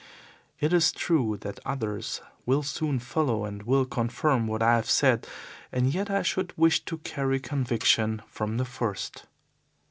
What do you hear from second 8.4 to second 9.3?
the first.